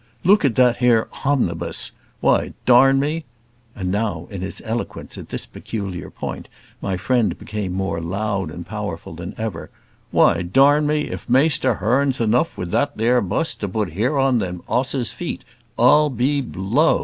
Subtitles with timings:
[0.23, 1.91] Luke at that there homnibus;
[2.21, 3.23] why, darn me"
[3.75, 6.47] and now, in his eloquence at this peculiar point,
[6.81, 9.69] my friend became more loud and powerful than ever
[10.09, 14.39] "why, darn me, if maister harns enough with that there bus to put hiron on
[14.39, 15.43] them 'osses' feet,
[15.77, 16.99] I'll be blowed!"